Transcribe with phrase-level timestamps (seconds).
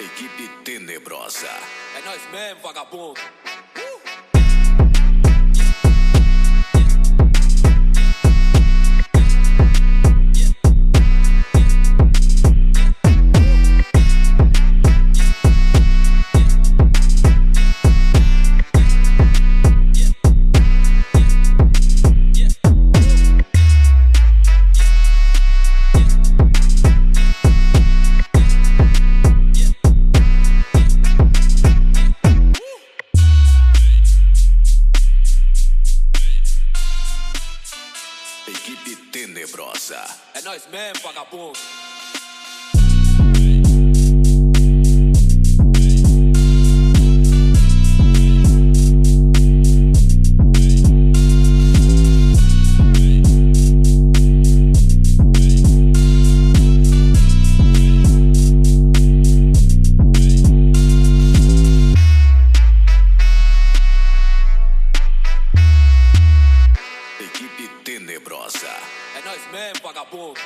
[0.00, 1.48] Equipe tenebrosa.
[1.96, 3.20] É nós mesmo, vagabundo.
[38.82, 40.04] Equipe tenebrosa.
[40.34, 41.56] É nós mesmo, vagabundo.
[68.22, 68.68] Tenebrosa.
[69.16, 70.40] É nós mesmo, vagabundo.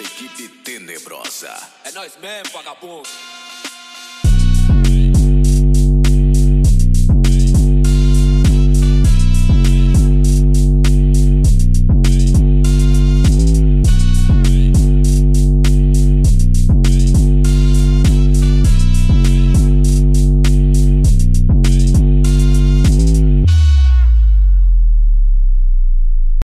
[0.00, 1.54] Equipe tenebrosa.
[1.84, 3.08] É nós mesmo, vagabundo.